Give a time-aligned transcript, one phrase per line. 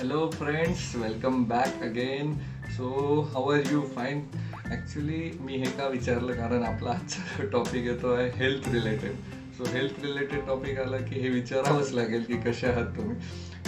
[0.00, 2.32] Hello friends welcome back again
[2.76, 2.86] so
[3.32, 4.20] how are you fine
[4.66, 6.32] actually मी हे का विचारलं?
[6.36, 9.16] कारण आपला आजचा टॉपिक येतो आहे health related
[9.58, 13.16] so health related topic आला की हे विचारावंच लागेल की कसे आहात तुम्ही.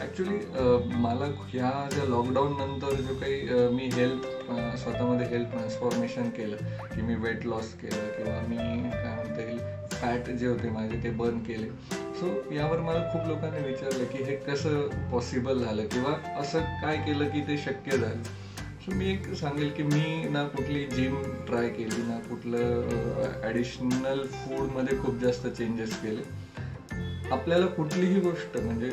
[0.00, 0.38] ॲक्च्युली
[0.96, 4.26] मला ह्या ज्या लॉकडाऊन नंतर जो काही मी हेल्थ
[4.82, 6.56] स्वतःमध्ये हेल्थ ट्रान्सफॉर्मेशन केलं
[6.94, 11.10] की मी वेट लॉस केलं किंवा मी काय म्हणता येईल फॅट जे होते माझे ते
[11.10, 11.68] बर्न केले.
[12.16, 17.28] सो यावर मला खूप लोकांनी विचारलं की हे कसं पॉसिबल झालं किंवा असं काय केलं
[17.28, 18.22] की ते शक्य झालं.
[18.84, 24.98] सो मी एक सांगेल की मी ना कुठली जिम ट्राय केली ना कुठलं ॲडिशनल फूडमध्ये
[24.98, 26.22] खूप जास्त चेंजेस केले.
[27.32, 28.88] आपल्याला कुठलीही गोष्ट म्हणजे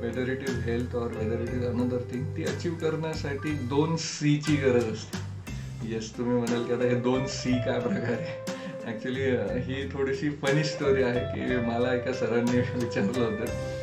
[0.00, 4.56] whether it is health or whether it is another thing ती अचीव करण्यासाठी दोन सीची
[4.56, 5.18] गरज असते.
[5.88, 8.51] येस तुम्ही म्हणाल की आता हे दोन सी काय प्रकार आहे?
[8.86, 9.24] ॲक्च्युली
[9.62, 13.80] ही थोडीशी फनी स्टोरी आहे की मला एका सरांनी विचारलं होतं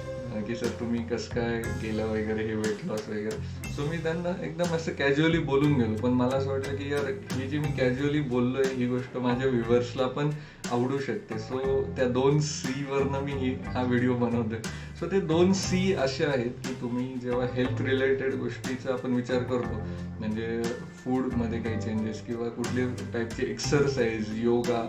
[0.47, 3.29] की सर तुम्ही कसं काय केलं वगैरे हे वेट लॉस वगैरे?
[3.75, 5.95] सो मी त्यांना एकदम असं कॅज्युअली बोलून गेलो.
[5.95, 9.47] पण मला असं वाटलं की यार ही जी मी कॅज्युअली बोललो आहे ही गोष्ट माझ्या
[9.47, 10.29] व्ह्युअर्सला पण
[10.71, 11.39] आवडू शकते.
[11.39, 14.59] सो त्या दोन सीवरनं मी ही हा व्हिडिओ बनवतोय.
[14.99, 19.75] सो ते दोन सी असे आहेत की तुम्ही जेव्हा हेल्थ रिलेटेड गोष्टीचा आपण विचार करतो
[20.19, 20.61] म्हणजे
[21.03, 24.81] फूडमध्ये काही चेंजेस किंवा कुठले टाईपचे एक्सरसाइज योगा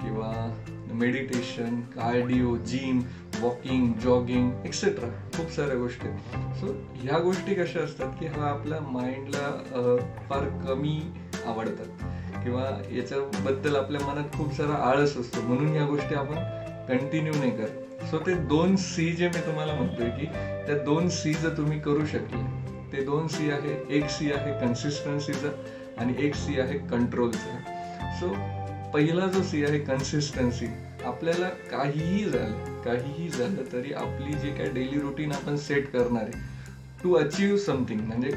[0.00, 0.32] किंवा
[0.92, 3.00] meditation cardio gym
[3.40, 6.08] walking jogging etcetera खूप साऱ्या गोष्टी
[6.60, 11.00] सो ह्या गोष्टी कशा असतात की हा आपल्या माइंडला फार कमी
[11.46, 12.06] आवडतात.
[12.44, 15.40] किंवा याच्याबद्दल आपल्या मनात खूप सारा आळस असतो.
[15.42, 16.36] म्हणून या गोष्टी आपण
[16.88, 17.84] कंटिन्यू नाही करत.
[18.10, 20.26] सो ते दोन सी जे मी तुम्हाला म्हणतोय की
[20.66, 22.42] त्या दोन सी जर तुम्ही करू शकले
[22.92, 25.48] ते दोन सी आहे एक सी आहे कन्सिस्टन्सीचा
[26.00, 28.28] आणि एक सी आहे कंट्रोलचा सो
[28.94, 30.66] पहिला जो सी आहे कन्सिस्टन्सी
[31.04, 36.56] आपल्याला काहीही झालं काहीही झालं तरी आपली जे काय डेली रुटीन आपण सेट करणार आहे
[37.02, 38.30] टू अचीव समथिंग म्हणजे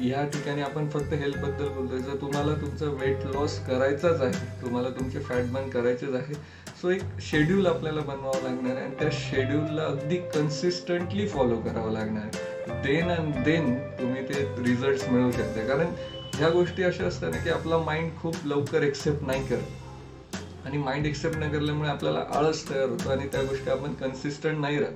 [0.00, 1.98] ह्या ठिकाणी आपण फक्त हेल्थबद्दल बोलतोय.
[1.98, 6.34] जर तुम्हाला तुमचं वेट लॉस करायचाच आहे तुम्हाला तुमचे फॅट बर्न करायचेच आहे
[6.80, 8.84] सो एक शेड्यूल आपल्याला बनवावं लागणार आहे.
[8.84, 12.80] आणि त्या शेड्यूलला अगदी कन्सिस्टंटली फॉलो करावं लागणार आहे.
[12.82, 15.66] देन अँड देन तुम्ही ते रिझल्ट मिळवू शकता.
[15.66, 15.92] कारण
[16.34, 20.36] ह्या गोष्टी अशा असतात ना की आपला माइंड खूप लवकर एक्सेप्ट नाही करत.
[20.66, 24.78] आणि माइंड एक्सेप्ट नाही करल्यामुळे आपल्याला आळस तयार होतो आणि त्या गोष्टी आपण कन्सिस्टंट नाही
[24.78, 24.92] राहत.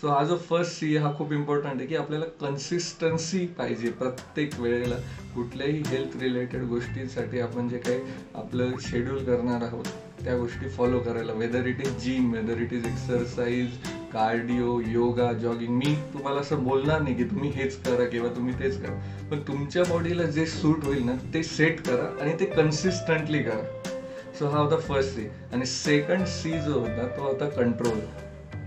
[0.00, 4.96] सो हा जो फर्स्ट सी हा खूप इम्पॉर्टंट आहे की आपल्याला कन्सिस्टन्सी पाहिजे प्रत्येक वेळेला.
[5.34, 8.00] कुठल्याही हेल्थ रिलेटेड गोष्टीसाठी आपण जे काही
[8.34, 9.86] आपलं शेड्यूल करणार आहोत
[10.24, 11.32] त्या गोष्टी फॉलो करायला.
[11.32, 13.76] Whether it is gym whether it is exercise
[14.12, 18.80] cardio yoga jogging मी तुम्हाला असं बोलणार नाही की तुम्ही हेच करा किंवा तुम्ही तेच
[18.82, 18.94] करा.
[19.30, 23.90] पण तुमच्या बॉडीला जे सूट होईल ना ते सेट करा आणि ते कन्सिस्टंटली करा.
[24.38, 28.00] सो हा होता फर्स्ट सी आणि सेकंड सी जो होता तो होता कंट्रोल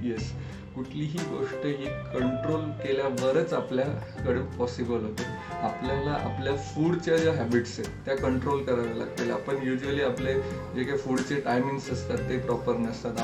[0.04, 0.32] येस
[0.76, 5.24] कुठलीही गोष्ट ही कंट्रोल केल्यावरच आपल्याकडे पॉसिबल होते.
[5.52, 9.32] आपल्याला आपल्या फूडच्या ज्या हॅबिट्स आहेत त्या कंट्रोल कराव्या लागतील.
[9.32, 10.34] आपण युजली आपले
[10.76, 13.20] जे काही फूडचे टायमिंग्स असतात ते प्रॉपर नसतात.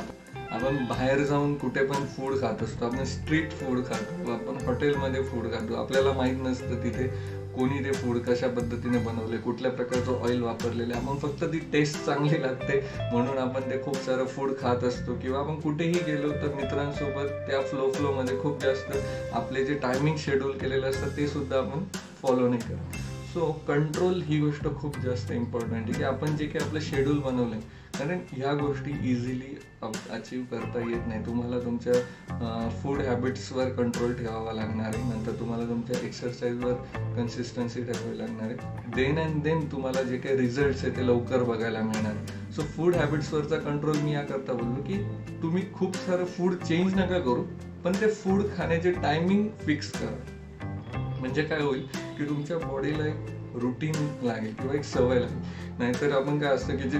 [0.51, 2.85] आपण बाहेर जाऊन कुठे पण फूड खात असतो.
[2.85, 5.73] आपण स्ट्रीट फूड खातो आपण हॉटेलमध्ये फूड खातो.
[5.73, 11.17] आपल्याला माहीत नसतं तिथे कोणी ते फूड कशा पद्धतीने बनवले कुठल्या प्रकारचं ऑइल वापरलेले आपण
[11.19, 12.79] फक्त ती टेस्ट चांगली लागते.
[13.11, 17.61] म्हणून आपण ते खूप सारं फूड खात असतो किंवा आपण कुठेही गेलो तर मित्रांसोबत त्या
[17.61, 18.91] फ्लो फ्लोमध्ये खूप जास्त
[19.33, 21.83] आपले जे टायमिंग शेड्यूल केलेले असतात ते सुद्धा आपण
[22.21, 22.95] फॉलो नाही करत.
[23.33, 27.59] सो कंट्रोल ही गोष्ट खूप जास्त इम्पॉर्टंट आहे की आपण जे काही आपलं शेड्यूल बनवलं
[27.99, 31.25] कारण ह्या गोष्टी इझिली अचीव करता येत नाही.
[31.25, 35.03] तुम्हाला तुमच्या फूड हॅबिट्सवर कंट्रोल ठेवावा लागणार आहे.
[35.09, 36.73] नंतर तुम्हाला तुमच्या एक्सरसाइजवर
[37.15, 38.91] कन्सिस्टन्सी ठेवावी लागणार आहे.
[38.95, 43.57] देन अँड देन तुम्हाला जे काही रिझल्ट्स आहे ते लवकर बघायला मिळणार सो फूड हॅबिट्सवरचा
[43.59, 44.97] कंट्रोल मी याकरता बोललो की
[45.41, 47.43] तुम्ही खूप सारं फूड चेंज नका करू
[47.83, 51.17] पण ते फूड खाण्याचे टायमिंग फिक्स करा.
[51.19, 51.85] म्हणजे काय होईल
[52.17, 53.93] की तुमच्या बॉडीला एक रुटीन
[54.23, 55.41] लागेल किंवा एक सवय लागेल.
[55.79, 56.97] नाहीतर आपण काय असतं की जे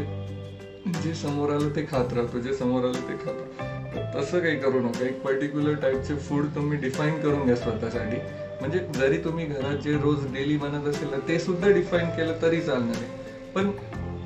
[1.03, 3.66] जे समोर आलं ते खात राहतो जे समोर आलं ते खातो
[4.14, 5.06] तसं काही करू नका.
[5.06, 8.18] एक पर्टिक्युलर टाईपचे फूड तुम्ही डिफाईन करून घ्या स्वतःसाठी.
[8.62, 12.95] म्हणजे जरी तुम्ही घरात जे रोज डेली बनत असेल ते सुद्धा डिफाईन केलं तरी चालणार
[12.95, 13.51] आहे.
[13.56, 13.72] पण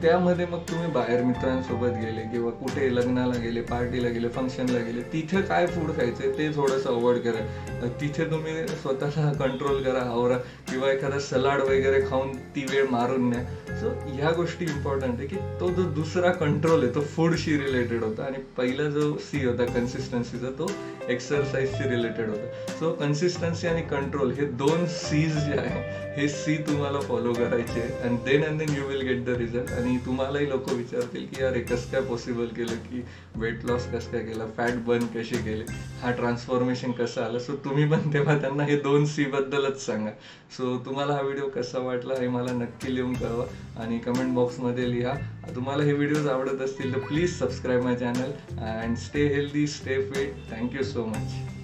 [0.02, 5.42] त्यामध्ये मग तुम्ही बाहेर मित्रांसोबत गेले किंवा कुठे लग्नाला गेले पार्टीला गेले फंक्शनला गेले तिथे
[5.42, 7.88] काय फूड खायचं ते थोडंसं अवॉइड करा.
[8.02, 10.38] तिथे तुम्ही स्वतःला कंट्रोल करा आवरा.
[10.70, 13.42] किंवा एखादा सलाड वगैरे खाऊन ती वेळ मारून द्या
[13.82, 18.24] जो ह्या गोष्टी इम्पॉर्टंट आहे की तो जो दुसरा कंट्रोल आहे तो फूडशी रिलेटेड होता
[18.24, 20.70] आणि पहिला जो सी होता कन्सिस्टन्सीचा तो
[21.10, 22.76] एक्सरसाइजशी रिलेटेड होता.
[22.80, 28.10] सो कन्सिस्टन्सी आणि कंट्रोल हे दोन सीज जे आहे हे सी तुम्हाला फॉलो करायचे आहे
[28.10, 31.58] and then and then you will get the result आणि तुम्हालाही लोक विचारतील की यार
[31.70, 33.04] कसं काय पॉसिबल केलं की
[33.36, 35.64] वेट लॉस कसं काय केला फॅट बर्न कसे केले
[36.02, 37.40] हा ट्रान्सफॉर्मेशन कसं आलं?
[37.40, 40.12] सो तुम्ही पण तेव्हा त्यांना हे दोन सी बद्दलच सांगा.
[40.58, 43.46] सो तुम्हाला हा व्हिडिओ कसा वाटला हे मला नक्की लिहून कळवा.
[43.80, 45.14] आणि कमेंट बॉक्समध्ये लिहा.
[45.56, 50.34] तुम्हाला हे व्हिडिओज आवडत असतील तर please subscribe my channel and stay healthy stay fit
[50.52, 51.60] thank you so much